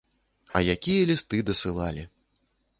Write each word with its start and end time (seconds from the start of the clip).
А 0.59 0.61
якія 0.75 1.05
лісты 1.13 1.43
дасылалі! 1.53 2.09